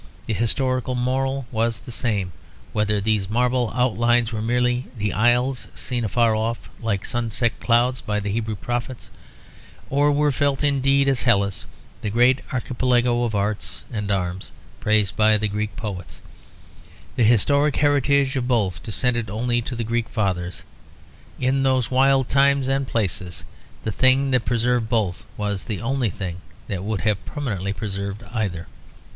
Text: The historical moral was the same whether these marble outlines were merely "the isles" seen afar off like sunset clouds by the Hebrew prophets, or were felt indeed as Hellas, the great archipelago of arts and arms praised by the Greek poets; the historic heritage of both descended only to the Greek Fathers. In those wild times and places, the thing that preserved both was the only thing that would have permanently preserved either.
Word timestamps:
The 0.25 0.33
historical 0.33 0.95
moral 0.95 1.45
was 1.51 1.77
the 1.81 1.91
same 1.91 2.31
whether 2.73 2.99
these 2.99 3.29
marble 3.29 3.71
outlines 3.75 4.31
were 4.33 4.41
merely 4.41 4.87
"the 4.97 5.13
isles" 5.13 5.67
seen 5.75 6.03
afar 6.03 6.35
off 6.35 6.71
like 6.81 7.05
sunset 7.05 7.59
clouds 7.59 8.01
by 8.01 8.19
the 8.19 8.31
Hebrew 8.31 8.55
prophets, 8.55 9.11
or 9.91 10.11
were 10.11 10.31
felt 10.31 10.63
indeed 10.63 11.07
as 11.07 11.21
Hellas, 11.21 11.67
the 12.01 12.09
great 12.09 12.41
archipelago 12.51 13.21
of 13.25 13.35
arts 13.35 13.85
and 13.93 14.09
arms 14.09 14.53
praised 14.79 15.15
by 15.15 15.37
the 15.37 15.47
Greek 15.47 15.75
poets; 15.75 16.19
the 17.15 17.23
historic 17.23 17.75
heritage 17.75 18.35
of 18.35 18.47
both 18.47 18.81
descended 18.81 19.29
only 19.29 19.61
to 19.61 19.75
the 19.75 19.83
Greek 19.83 20.09
Fathers. 20.09 20.63
In 21.39 21.61
those 21.61 21.91
wild 21.91 22.27
times 22.27 22.67
and 22.67 22.87
places, 22.87 23.43
the 23.83 23.91
thing 23.91 24.31
that 24.31 24.45
preserved 24.45 24.89
both 24.89 25.25
was 25.37 25.65
the 25.65 25.79
only 25.79 26.09
thing 26.09 26.37
that 26.67 26.83
would 26.83 27.01
have 27.01 27.23
permanently 27.23 27.71
preserved 27.71 28.23
either. 28.31 28.65